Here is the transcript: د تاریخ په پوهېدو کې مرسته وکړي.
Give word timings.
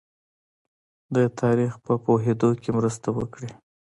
د 1.15 1.17
تاریخ 1.41 1.73
په 1.85 1.93
پوهېدو 2.05 2.49
کې 2.61 2.69
مرسته 2.77 3.07
وکړي. 3.17 3.49